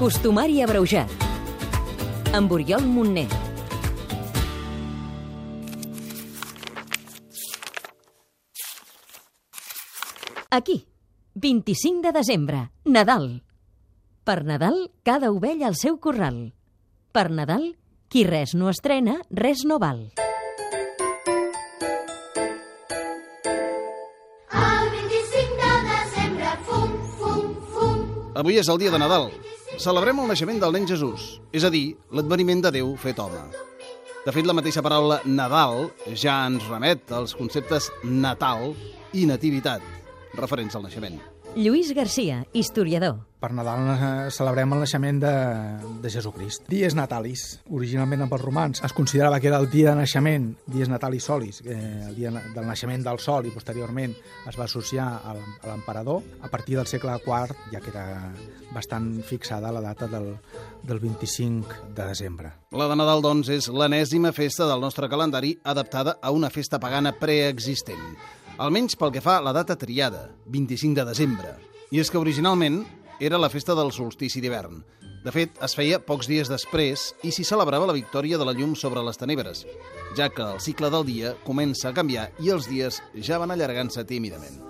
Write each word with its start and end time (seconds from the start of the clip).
Costumari 0.00 0.62
abreujat. 0.64 1.10
Amb 2.32 2.52
Oriol 2.56 2.86
Montner. 2.88 3.26
Aquí, 10.48 10.86
25 11.34 12.00
de 12.00 12.12
desembre, 12.16 12.62
Nadal. 12.86 13.42
Per 14.24 14.38
Nadal, 14.48 14.88
cada 15.04 15.28
ovella 15.36 15.68
al 15.68 15.76
seu 15.76 16.00
corral. 16.00 16.54
Per 17.12 17.28
Nadal, 17.28 17.76
qui 18.08 18.24
res 18.24 18.56
no 18.56 18.72
estrena, 18.72 19.20
res 19.28 19.66
no 19.68 19.76
val. 19.76 20.14
El 24.48 24.90
25 24.96 25.60
de 25.60 25.76
desembre, 25.92 26.56
fum, 26.64 26.98
fum, 27.20 27.54
fum. 27.76 28.02
Avui 28.32 28.56
és 28.64 28.72
el 28.72 28.80
dia 28.80 28.96
de 28.96 29.04
Nadal. 29.04 29.28
Celebrem 29.80 30.18
el 30.20 30.26
naixement 30.28 30.58
del 30.60 30.74
nen 30.76 30.84
Jesús, 30.84 31.38
és 31.56 31.64
a 31.64 31.70
dir, 31.72 31.94
l'adveniment 32.12 32.60
de 32.66 32.72
Déu 32.74 32.90
fet 33.00 33.16
home. 33.22 33.40
De 34.26 34.34
fet, 34.36 34.44
la 34.44 34.52
mateixa 34.52 34.82
paraula 34.84 35.22
Nadal 35.24 35.86
ja 36.12 36.34
ens 36.50 36.66
remet 36.68 37.08
als 37.16 37.32
conceptes 37.38 37.88
natal 38.04 38.74
i 39.16 39.24
nativitat, 39.30 39.80
referents 40.36 40.76
al 40.76 40.84
naixement. 40.84 41.16
Lluís 41.56 41.92
Garcia, 41.94 42.46
historiador. 42.52 43.26
Per 43.40 43.50
Nadal 43.56 43.86
eh, 43.90 44.30
celebrem 44.30 44.70
el 44.76 44.82
naixement 44.84 45.18
de, 45.22 45.30
de 46.04 46.10
Jesucrist. 46.12 46.66
Dies 46.70 46.94
natalis. 46.94 47.56
Originalment 47.72 48.22
amb 48.26 48.34
els 48.36 48.42
romans 48.44 48.82
es 48.86 48.92
considerava 48.94 49.38
que 49.40 49.48
era 49.48 49.58
el 49.58 49.66
dia 49.72 49.90
de 49.90 49.96
naixement, 50.02 50.50
dies 50.70 50.90
natalis 50.92 51.24
solis, 51.26 51.58
eh, 51.64 51.78
el 52.06 52.14
dia 52.18 52.30
del 52.30 52.68
naixement 52.68 53.02
del 53.06 53.18
sol 53.18 53.48
i 53.48 53.52
posteriorment 53.54 54.12
es 54.46 54.58
va 54.60 54.66
associar 54.68 55.08
al- 55.24 55.40
a 55.40 55.70
l'emperador. 55.72 56.20
A 56.44 56.48
partir 56.52 56.76
del 56.76 56.86
segle 56.86 57.16
IV 57.18 57.56
ja 57.72 57.80
que 57.80 57.90
era 57.90 58.30
bastant 58.76 59.10
fixada 59.24 59.72
la 59.72 59.80
data 59.80 60.06
del, 60.06 60.36
del 60.84 61.00
25 61.00 61.94
de 61.96 62.04
desembre. 62.06 62.52
La 62.76 62.86
de 62.92 62.94
Nadal, 63.00 63.24
doncs, 63.24 63.48
és 63.50 63.66
l'enèsima 63.72 64.30
festa 64.36 64.68
del 64.70 64.80
nostre 64.84 65.08
calendari 65.08 65.56
adaptada 65.64 66.18
a 66.22 66.30
una 66.30 66.50
festa 66.50 66.78
pagana 66.78 67.16
preexistent. 67.18 68.14
Almenys 68.60 68.92
pel 69.00 69.08
que 69.08 69.22
fa 69.24 69.38
a 69.38 69.40
la 69.40 69.54
data 69.56 69.72
triada, 69.80 70.26
25 70.52 70.92
de 70.98 71.04
desembre. 71.08 71.54
I 71.96 72.02
és 72.02 72.10
que 72.12 72.20
originalment 72.20 72.82
era 73.16 73.40
la 73.40 73.48
festa 73.48 73.72
del 73.78 73.88
solstici 73.96 74.42
d'hivern. 74.44 74.82
De 75.24 75.32
fet, 75.32 75.56
es 75.64 75.76
feia 75.78 75.96
pocs 76.04 76.28
dies 76.28 76.52
després 76.52 77.06
i 77.24 77.32
s'hi 77.32 77.46
celebrava 77.48 77.88
la 77.88 77.96
victòria 77.96 78.36
de 78.36 78.44
la 78.44 78.52
llum 78.52 78.74
sobre 78.76 79.00
les 79.06 79.16
tenebres, 79.16 79.64
ja 80.12 80.28
que 80.28 80.44
el 80.44 80.60
cicle 80.60 80.92
del 80.92 81.08
dia 81.08 81.32
comença 81.46 81.88
a 81.88 81.96
canviar 81.96 82.28
i 82.36 82.52
els 82.52 82.68
dies 82.68 83.00
ja 83.16 83.40
van 83.40 83.56
allargant-se 83.56 84.04
tímidament. 84.04 84.69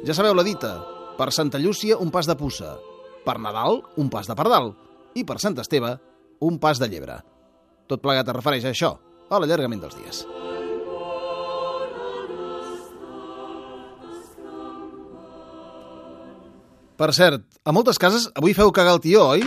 Ja 0.00 0.14
sabeu 0.16 0.32
la 0.32 0.40
dita, 0.40 0.78
per 1.18 1.28
Santa 1.28 1.58
Llúcia 1.60 1.98
un 2.00 2.08
pas 2.08 2.24
de 2.24 2.32
puça, 2.32 2.70
per 3.20 3.34
Nadal 3.36 3.82
un 4.00 4.08
pas 4.08 4.24
de 4.24 4.32
pardal 4.32 4.70
i 5.12 5.26
per 5.28 5.36
Sant 5.42 5.58
Esteve 5.60 5.90
un 6.40 6.56
pas 6.56 6.80
de 6.80 6.88
llebre. 6.88 7.18
Tot 7.84 8.00
plegat 8.00 8.30
es 8.32 8.36
refereix 8.38 8.64
a 8.64 8.72
això, 8.72 8.94
a 9.28 9.40
l'allargament 9.42 9.82
dels 9.82 9.98
dies. 10.00 10.22
Per 16.96 17.10
cert, 17.16 17.44
a 17.60 17.72
moltes 17.76 18.00
cases 18.00 18.30
avui 18.40 18.56
feu 18.56 18.72
cagar 18.72 18.96
el 18.96 19.04
tió, 19.04 19.26
oi? 19.36 19.44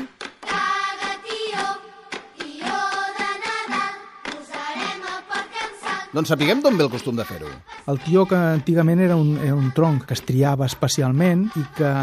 Doncs 6.13 6.29
sapiguem 6.29 6.59
d'on 6.62 6.75
ve 6.78 6.85
el 6.85 6.91
costum 6.94 7.18
de 7.18 7.24
fer-ho. 7.25 7.47
El 7.90 7.97
tió 8.06 8.28
que 8.29 8.38
antigament 8.38 9.00
era 9.01 9.16
un, 9.18 9.31
era 9.41 9.56
un 9.57 9.72
tronc 9.74 10.06
que 10.06 10.13
es 10.13 10.22
triava 10.22 10.68
especialment 10.69 11.47
i 11.57 11.63
que 11.74 11.94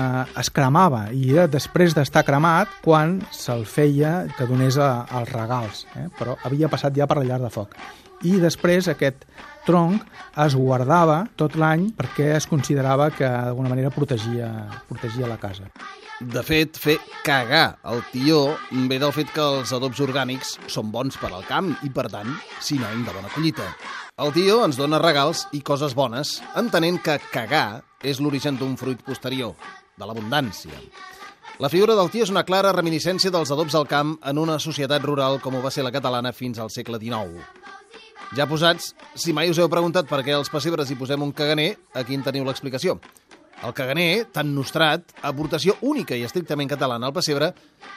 es 0.43 0.51
cremava 0.51 1.05
i 1.15 1.31
era 1.31 1.47
després 1.47 1.95
d'estar 1.95 2.25
cremat 2.27 2.75
quan 2.83 3.21
se'l 3.31 3.63
feia 3.71 4.25
que 4.35 4.51
donés 4.51 4.81
a, 4.83 5.07
als 5.07 5.31
regals, 5.31 5.87
eh? 5.95 6.09
però 6.19 6.35
havia 6.43 6.73
passat 6.73 6.99
ja 6.99 7.07
per 7.07 7.21
la 7.21 7.29
llar 7.29 7.39
de 7.45 7.55
foc. 7.55 7.79
I 8.21 8.37
després 8.37 8.89
aquest 8.91 9.25
tronc 9.65 10.03
es 10.45 10.57
guardava 10.59 11.23
tot 11.41 11.57
l'any 11.57 11.87
perquè 11.97 12.35
es 12.37 12.47
considerava 12.51 13.09
que 13.15 13.25
d'alguna 13.25 13.71
manera 13.73 13.93
protegia, 13.95 14.51
protegia 14.89 15.29
la 15.31 15.39
casa. 15.41 15.71
De 16.21 16.43
fet, 16.45 16.77
fer 16.77 16.99
cagar 17.25 17.79
el 17.89 18.03
tió 18.13 18.43
ve 18.91 18.99
del 19.01 19.15
fet 19.17 19.31
que 19.33 19.41
els 19.41 19.73
adobs 19.73 20.03
orgànics 20.05 20.59
són 20.69 20.91
bons 20.93 21.17
per 21.17 21.31
al 21.33 21.47
camp 21.49 21.71
i, 21.81 21.89
per 21.89 22.11
tant, 22.13 22.29
sinònim 22.61 23.07
de 23.07 23.15
bona 23.17 23.33
collita. 23.33 23.71
El 24.21 24.35
tió 24.37 24.59
ens 24.67 24.77
dona 24.77 25.01
regals 25.01 25.47
i 25.57 25.63
coses 25.65 25.97
bones, 25.97 26.37
entenent 26.61 27.01
que 27.01 27.17
cagar 27.33 27.81
és 28.05 28.21
l'origen 28.21 28.61
d'un 28.61 28.77
fruit 28.77 29.01
posterior, 29.07 29.57
de 29.97 30.05
l'abundància. 30.05 30.77
La 31.61 31.73
figura 31.73 31.97
del 31.97 32.13
tió 32.13 32.29
és 32.29 32.33
una 32.33 32.45
clara 32.45 32.77
reminiscència 32.77 33.33
dels 33.33 33.57
adobs 33.57 33.75
al 33.77 33.89
camp 33.89 34.19
en 34.21 34.39
una 34.41 34.61
societat 34.61 35.05
rural 35.09 35.41
com 35.41 35.57
ho 35.57 35.65
va 35.65 35.73
ser 35.73 35.89
la 35.89 35.93
catalana 35.93 36.37
fins 36.37 36.61
al 36.61 36.69
segle 36.69 37.01
XIX. 37.01 37.80
Ja 38.37 38.47
posats, 38.47 38.93
si 39.19 39.33
mai 39.35 39.51
us 39.51 39.59
heu 39.59 39.67
preguntat 39.71 40.07
per 40.07 40.21
què 40.23 40.37
als 40.37 40.51
pessebres 40.53 40.91
hi 40.91 40.97
posem 40.99 41.23
un 41.25 41.33
caganer, 41.35 41.73
aquí 41.99 42.15
en 42.15 42.23
teniu 42.23 42.47
l'explicació. 42.47 43.01
El 43.67 43.75
caganer, 43.77 44.27
tan 44.33 44.55
nostrat, 44.55 45.11
aportació 45.27 45.75
única 45.85 46.17
i 46.17 46.23
estrictament 46.25 46.71
catalana 46.71 47.11
al 47.11 47.17
pessebre, 47.17 47.51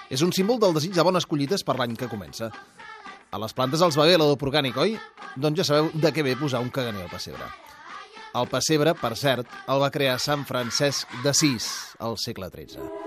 és 0.09 0.25
un 0.25 0.33
símbol 0.35 0.59
del 0.59 0.73
desig 0.75 0.97
de 0.97 1.05
bones 1.05 1.29
collites 1.29 1.63
per 1.63 1.77
l'any 1.77 1.93
que 1.99 2.09
comença. 2.11 2.49
A 3.33 3.39
les 3.41 3.53
plantes 3.53 3.81
els 3.85 3.97
va 3.97 4.09
bé 4.09 4.17
l'adob 4.17 4.43
orgànic, 4.49 4.81
oi? 4.81 4.97
Doncs 5.37 5.61
ja 5.61 5.69
sabeu 5.69 5.93
de 5.93 6.11
què 6.13 6.25
ve 6.25 6.35
posar 6.41 6.65
un 6.65 6.73
caganer 6.73 7.05
al 7.05 7.13
pessebre. 7.13 7.47
El 8.33 8.49
pessebre, 8.49 8.97
per 8.97 9.13
cert, 9.15 9.49
el 9.69 9.81
va 9.85 9.93
crear 9.93 10.17
Sant 10.17 10.45
Francesc 10.49 11.21
d'Assís, 11.21 11.69
al 12.01 12.17
segle 12.17 12.49
XIII. 12.49 13.02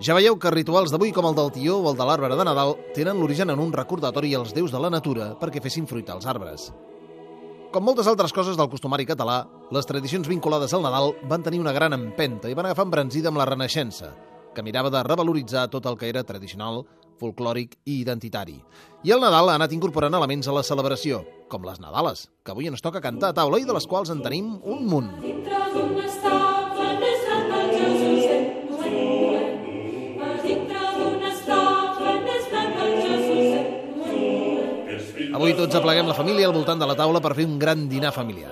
Ja 0.00 0.14
veieu 0.16 0.38
que 0.40 0.48
rituals 0.48 0.88
d'avui 0.88 1.10
com 1.12 1.26
el 1.28 1.34
del 1.36 1.50
tió 1.52 1.74
o 1.76 1.90
el 1.90 1.96
de 1.98 2.04
l'arbre 2.08 2.32
de 2.32 2.44
Nadal 2.48 2.70
tenen 2.96 3.18
l'origen 3.20 3.50
en 3.52 3.60
un 3.60 3.72
recordatori 3.74 4.30
als 4.32 4.54
déus 4.56 4.72
de 4.72 4.80
la 4.80 4.88
natura 4.88 5.34
perquè 5.36 5.60
fessin 5.60 5.84
fruitar 5.84 6.14
els 6.16 6.24
arbres. 6.24 6.70
Com 7.70 7.84
moltes 7.84 8.08
altres 8.08 8.32
coses 8.32 8.56
del 8.56 8.70
costumari 8.72 9.04
català, 9.04 9.42
les 9.70 9.84
tradicions 9.84 10.24
vinculades 10.26 10.72
al 10.72 10.86
Nadal 10.86 11.12
van 11.28 11.44
tenir 11.44 11.60
una 11.60 11.74
gran 11.76 11.92
empenta 11.92 12.48
i 12.48 12.56
van 12.56 12.70
agafar 12.70 12.88
embranzida 12.88 13.28
amb 13.28 13.42
la 13.42 13.46
Renaixença, 13.50 14.14
que 14.56 14.64
mirava 14.64 14.88
de 14.88 15.04
revaloritzar 15.04 15.68
tot 15.68 15.84
el 15.84 16.00
que 16.00 16.08
era 16.08 16.24
tradicional, 16.24 16.86
folclòric 17.20 17.76
i 17.84 18.00
identitari. 18.00 18.56
I 19.04 19.12
el 19.12 19.20
Nadal 19.20 19.52
ha 19.52 19.58
anat 19.60 19.76
incorporant 19.76 20.16
elements 20.16 20.48
a 20.48 20.56
la 20.56 20.64
celebració, 20.64 21.26
com 21.52 21.68
les 21.68 21.76
Nadales, 21.76 22.30
que 22.40 22.56
avui 22.56 22.72
ens 22.72 22.80
toca 22.80 23.04
cantar 23.04 23.34
a 23.34 23.36
taula 23.36 23.60
i 23.60 23.68
de 23.68 23.76
les 23.76 23.86
quals 23.86 24.08
en 24.16 24.24
tenim 24.24 24.56
un 24.64 24.88
munt. 24.88 25.12
Dintre 25.20 25.60
d'un 25.76 26.00
estable 26.00 26.50
Avui 35.40 35.54
tots 35.56 35.72
apleguem 35.72 36.04
la 36.04 36.12
família 36.12 36.50
al 36.50 36.52
voltant 36.52 36.76
de 36.76 36.84
la 36.84 36.92
taula 36.92 37.20
per 37.24 37.30
fer 37.32 37.46
un 37.48 37.54
gran 37.56 37.86
dinar 37.88 38.10
familiar. 38.12 38.50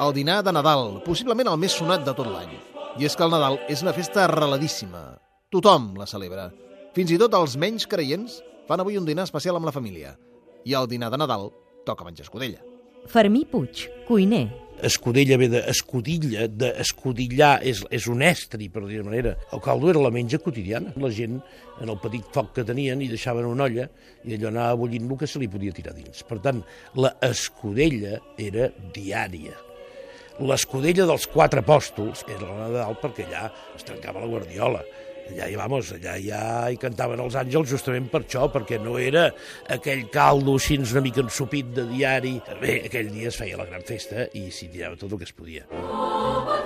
El 0.00 0.14
dinar 0.16 0.38
de 0.40 0.54
Nadal, 0.56 1.02
possiblement 1.04 1.50
el 1.52 1.58
més 1.60 1.74
sonat 1.76 2.00
de 2.06 2.14
tot 2.16 2.30
l'any. 2.32 2.54
I 2.96 3.04
és 3.04 3.12
que 3.12 3.26
el 3.26 3.34
Nadal 3.34 3.58
és 3.68 3.82
una 3.84 3.92
festa 3.92 4.22
arreladíssima. 4.24 5.02
Tothom 5.52 5.90
la 6.00 6.08
celebra. 6.08 6.46
Fins 6.96 7.12
i 7.12 7.20
tot 7.20 7.36
els 7.36 7.58
menys 7.60 7.84
creients 7.84 8.40
fan 8.70 8.80
avui 8.80 8.96
un 8.96 9.04
dinar 9.04 9.28
especial 9.28 9.60
amb 9.60 9.68
la 9.68 9.76
família. 9.76 10.14
I 10.64 10.72
al 10.80 10.88
dinar 10.88 11.12
de 11.12 11.20
Nadal 11.20 11.50
toca 11.84 12.08
menjar 12.08 12.24
escudella. 12.24 12.69
Fermí 13.06 13.44
Puig, 13.44 13.88
cuiner. 14.06 14.48
escudella 14.82 15.36
ve 15.36 15.48
d'escudilla, 15.52 16.46
d'escudillar 16.48 17.60
és, 17.66 17.82
és 17.92 18.06
un 18.08 18.22
estri, 18.24 18.70
per 18.72 18.86
dir 18.88 19.02
manera. 19.04 19.34
El 19.52 19.60
caldo 19.60 19.90
era 19.92 20.00
la 20.00 20.12
menja 20.14 20.38
quotidiana. 20.40 20.94
La 20.96 21.10
gent, 21.12 21.40
en 21.80 21.88
el 21.92 21.98
petit 22.00 22.24
foc 22.32 22.54
que 22.56 22.64
tenien, 22.64 23.00
hi 23.02 23.10
deixaven 23.10 23.48
una 23.48 23.66
olla 23.68 23.88
i 24.24 24.36
allò 24.36 24.48
anava 24.48 24.78
bullint 24.80 25.10
el 25.10 25.18
que 25.20 25.28
se 25.28 25.42
li 25.42 25.50
podia 25.52 25.74
tirar 25.76 25.92
dins. 25.96 26.22
Per 26.24 26.40
tant, 26.40 26.62
la 26.96 27.12
escudella 27.28 28.20
era 28.38 28.70
diària. 28.94 29.56
L'escudella 30.40 31.04
dels 31.04 31.26
quatre 31.28 31.60
apòstols 31.60 32.24
era 32.28 32.46
la 32.46 32.68
Nadal 32.70 32.96
perquè 33.02 33.26
allà 33.28 33.50
es 33.76 33.84
trencava 33.84 34.22
la 34.22 34.30
guardiola. 34.30 34.80
Allà, 35.30 35.46
i 35.46 35.58
vamos, 35.58 35.92
allà 35.94 36.16
ja 36.24 36.42
hi 36.72 36.78
cantaven 36.80 37.20
els 37.22 37.36
àngels 37.38 37.70
justament 37.70 38.08
per 38.10 38.24
això, 38.24 38.48
perquè 38.50 38.80
no 38.82 38.96
era 38.98 39.28
aquell 39.70 40.08
caldo 40.12 40.56
així 40.58 40.80
una 40.80 41.04
mica 41.04 41.22
ensupit 41.22 41.70
de 41.76 41.86
diari. 41.92 42.36
Bé, 42.62 42.80
aquell 42.90 43.12
dia 43.14 43.30
es 43.30 43.38
feia 43.38 43.60
la 43.60 43.68
gran 43.68 43.86
festa 43.86 44.26
i 44.34 44.48
s'hi 44.50 44.72
tirava 44.72 44.98
tot 44.98 45.12
el 45.12 45.22
que 45.22 45.28
es 45.28 45.36
podia. 45.36 45.68
Oh, 45.70 46.60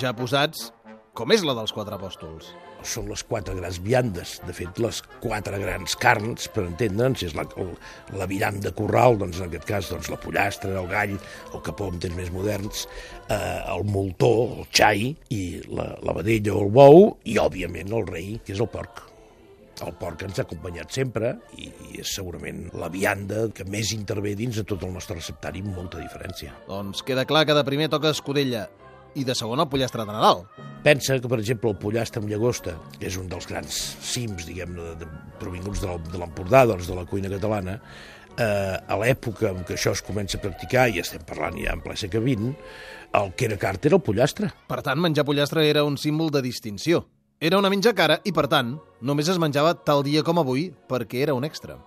ja 0.00 0.12
posats, 0.16 0.70
com 1.14 1.32
és 1.34 1.42
la 1.46 1.54
dels 1.58 1.72
quatre 1.74 1.96
apòstols. 1.96 2.52
són 2.80 3.10
les 3.10 3.20
quatre 3.28 3.52
grans 3.52 3.76
viandes, 3.84 4.38
de 4.46 4.54
fet, 4.56 4.78
les 4.80 5.02
quatre 5.20 5.58
grans 5.60 5.96
carns, 6.00 6.46
per 6.48 6.62
entendre'ns, 6.64 7.26
és 7.26 7.34
la, 7.36 7.44
el, 7.60 7.74
la 8.16 8.24
vianda 8.30 8.72
corral, 8.72 9.18
doncs 9.20 9.36
en 9.36 9.50
aquest 9.50 9.66
cas 9.68 9.90
doncs, 9.92 10.08
la 10.08 10.16
pollastra, 10.16 10.72
el 10.80 10.88
gall, 10.88 11.12
el 11.52 11.60
capó 11.66 11.90
en 11.92 12.00
temps 12.00 12.16
més 12.16 12.32
moderns, 12.32 12.86
eh, 13.28 13.36
el 13.74 13.84
moltó, 13.84 14.32
el 14.56 14.64
xai, 14.72 15.10
i 15.28 15.42
la, 15.68 15.90
la 16.00 16.16
vedella 16.16 16.56
o 16.56 16.64
el 16.64 16.72
bou, 16.72 17.06
i, 17.28 17.36
òbviament, 17.36 17.92
el 17.92 18.08
rei, 18.08 18.32
que 18.40 18.56
és 18.56 18.64
el 18.64 18.72
porc. 18.72 19.04
El 19.84 19.92
porc 20.00 20.24
ens 20.24 20.40
ha 20.40 20.48
acompanyat 20.48 20.92
sempre 20.92 21.34
i, 21.56 21.68
i 21.68 22.00
és 22.00 22.16
segurament 22.16 22.66
la 22.80 22.88
vianda 22.92 23.46
que 23.52 23.64
més 23.68 23.92
intervé 23.96 24.34
dins 24.36 24.56
de 24.60 24.64
tot 24.68 24.88
el 24.88 24.92
nostre 24.96 25.20
receptari 25.20 25.60
amb 25.64 25.76
molta 25.76 26.00
diferència. 26.00 26.56
Doncs 26.68 27.04
queda 27.04 27.28
clar 27.28 27.46
que 27.48 27.56
de 27.56 27.64
primer 27.68 27.88
toca 27.92 28.12
escudella 28.12 28.70
i 29.14 29.24
de 29.24 29.34
segon 29.34 29.60
el 29.62 29.68
pollastre 29.68 30.04
de 30.06 30.12
Nadal. 30.12 30.44
Pensa 30.84 31.18
que, 31.20 31.28
per 31.28 31.38
exemple, 31.42 31.70
el 31.70 31.76
pollastre 31.80 32.22
amb 32.22 32.30
llagosta, 32.30 32.76
que 32.98 33.06
és 33.10 33.16
un 33.20 33.28
dels 33.28 33.46
grans 33.50 33.74
cims, 34.00 34.46
diguem-ne, 34.48 34.94
de, 34.94 34.94
de, 35.02 35.08
provinguts 35.40 35.82
de 35.82 35.90
l'Em- 35.90 36.08
de 36.12 36.18
l'Empordà, 36.22 36.64
doncs, 36.70 36.86
de 36.88 36.96
la 36.96 37.04
cuina 37.08 37.28
catalana, 37.28 37.74
eh, 38.38 38.76
a 38.88 38.96
l'època 39.02 39.50
en 39.50 39.64
què 39.68 39.76
això 39.76 39.92
es 39.92 40.00
comença 40.06 40.38
a 40.38 40.44
practicar, 40.44 40.88
i 40.88 41.02
estem 41.02 41.22
parlant 41.28 41.58
ja 41.60 41.74
en 41.76 41.82
ple 41.84 41.96
segle 42.00 42.22
XX, 42.24 42.54
el 43.20 43.32
que 43.36 43.48
era 43.50 43.58
cart 43.60 43.84
era 43.90 43.96
el 43.98 44.02
pollastre. 44.06 44.52
Per 44.70 44.80
tant, 44.86 45.00
menjar 45.02 45.26
pollastre 45.28 45.66
era 45.68 45.84
un 45.84 45.98
símbol 45.98 46.30
de 46.30 46.40
distinció. 46.42 47.04
Era 47.40 47.58
una 47.58 47.70
menja 47.72 47.94
cara 47.96 48.20
i, 48.24 48.32
per 48.36 48.46
tant, 48.52 48.74
només 49.00 49.28
es 49.32 49.38
menjava 49.40 49.74
tal 49.74 50.02
dia 50.04 50.22
com 50.22 50.38
avui 50.38 50.70
perquè 50.88 51.22
era 51.24 51.34
un 51.34 51.44
extra. 51.44 51.78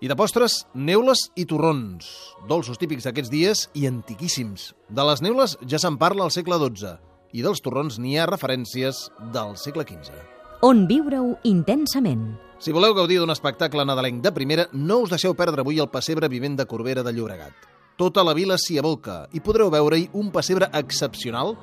I 0.00 0.08
de 0.08 0.16
postres, 0.16 0.62
neules 0.72 1.26
i 1.36 1.44
torrons, 1.44 2.06
dolços 2.48 2.78
típics 2.80 3.04
d'aquests 3.04 3.28
dies 3.28 3.66
i 3.76 3.82
antiquíssims. 3.84 4.70
De 4.88 5.04
les 5.04 5.20
neules 5.20 5.58
ja 5.68 5.76
se'n 5.76 5.98
parla 6.00 6.24
al 6.24 6.32
segle 6.32 6.56
XII 6.56 6.94
i 7.36 7.44
dels 7.44 7.60
torrons 7.60 7.98
n'hi 8.00 8.14
ha 8.16 8.24
referències 8.30 9.02
del 9.34 9.58
segle 9.60 9.84
XV. 9.84 10.16
On 10.64 10.86
viure-ho 10.88 11.34
intensament. 11.44 12.30
Si 12.60 12.72
voleu 12.72 12.96
gaudir 12.96 13.18
d'un 13.20 13.32
espectacle 13.32 13.84
nadalenc 13.84 14.24
de 14.24 14.32
primera, 14.32 14.66
no 14.72 15.02
us 15.04 15.12
deixeu 15.12 15.36
perdre 15.36 15.60
avui 15.60 15.82
el 15.84 15.92
pessebre 15.92 16.32
vivent 16.32 16.56
de 16.56 16.64
Corbera 16.64 17.04
de 17.04 17.12
Llobregat. 17.12 17.68
Tota 18.00 18.24
la 18.24 18.32
vila 18.32 18.56
s'hi 18.56 18.78
abolca 18.80 19.26
i 19.36 19.44
podreu 19.44 19.68
veure-hi 19.68 20.08
un 20.16 20.32
pessebre 20.32 20.70
excepcional 20.80 21.58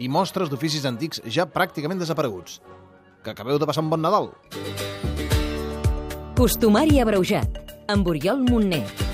i 0.00 0.08
mostres 0.08 0.48
d'oficis 0.48 0.88
antics 0.88 1.20
ja 1.28 1.44
pràcticament 1.44 2.00
desapareguts. 2.00 2.62
Que 3.20 3.36
acabeu 3.36 3.60
de 3.60 3.68
passar 3.68 3.84
un 3.84 3.92
bon 3.92 4.00
Nadal. 4.00 4.32
Costumari 6.32 6.98
abreujat, 6.98 7.61
amb 7.86 8.06
Oriol 8.06 8.42
Montner. 8.48 9.11